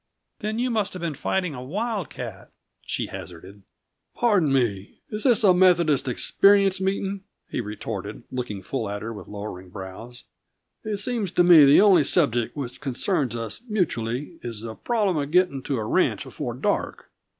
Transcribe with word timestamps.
"Then 0.39 0.57
you 0.57 0.71
must 0.71 0.93
have 0.93 0.99
been 0.99 1.13
fighting 1.13 1.53
a 1.53 1.61
wildcat," 1.63 2.49
she 2.81 3.05
hazarded. 3.05 3.61
"Pardon 4.15 4.51
me; 4.51 4.97
is 5.11 5.21
this 5.21 5.43
a 5.43 5.53
Methodist 5.53 6.07
experience 6.07 6.81
meeting?" 6.81 7.23
he 7.51 7.61
retorted, 7.61 8.23
looking 8.31 8.63
full 8.63 8.89
at 8.89 9.03
her 9.03 9.13
with 9.13 9.27
lowering 9.27 9.69
brows. 9.69 10.23
"It 10.83 10.97
seems 10.97 11.29
to 11.33 11.43
me 11.43 11.65
the 11.65 11.81
only 11.81 12.03
subject 12.03 12.57
which 12.57 12.81
concerns 12.81 13.35
us 13.35 13.61
mutually 13.69 14.39
is 14.41 14.61
the 14.61 14.73
problem 14.73 15.17
of 15.17 15.29
getting 15.29 15.61
to 15.61 15.77
a 15.77 15.85
ranch 15.85 16.23
before 16.23 16.55
dark." 16.55 17.11